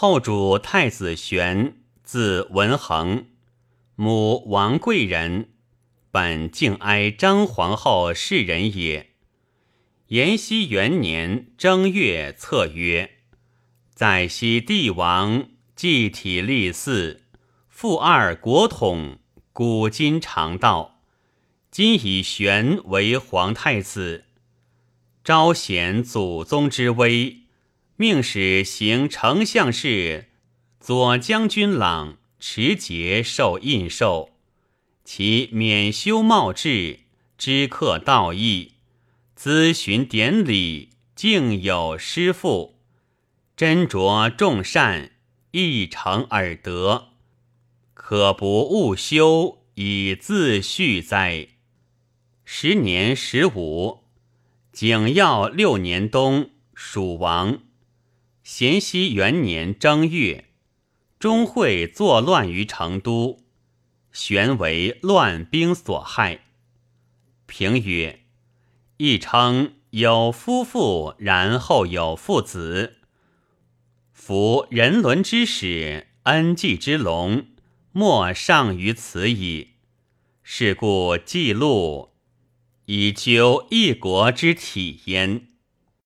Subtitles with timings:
[0.00, 3.26] 后主太子玄，字文衡，
[3.96, 5.48] 母王贵人，
[6.12, 9.08] 本敬哀张皇后氏人也。
[10.06, 13.10] 延熙元年正月册曰
[13.92, 17.18] ：“在西帝王祭体立嗣，
[17.68, 19.18] 复二国统，
[19.52, 21.00] 古今常道。
[21.72, 24.26] 今以玄为皇太子，
[25.24, 27.38] 昭显祖宗之威。”
[28.00, 30.26] 命使行丞相事，
[30.78, 34.30] 左将军朗持节受印绶，
[35.04, 37.00] 其免修茂志，
[37.36, 38.74] 知客道义，
[39.36, 42.78] 咨询典礼，敬有师父，
[43.56, 45.10] 斟酌众善，
[45.50, 47.08] 一诚而得，
[47.94, 51.48] 可不误修，以自续哉。
[52.44, 54.04] 时年十五，
[54.72, 57.58] 景耀六年冬，蜀王。
[58.50, 60.46] 咸熙元年正月，
[61.18, 63.44] 钟会作乱于成都，
[64.10, 66.46] 玄为乱兵所害。
[67.44, 68.20] 评曰：
[68.96, 72.96] 亦称有夫妇，然后有父子。
[74.14, 77.48] 夫人伦之始，恩济之隆，
[77.92, 79.74] 莫上于此矣。
[80.42, 82.14] 是故记录
[82.86, 85.48] 以究一国之体焉。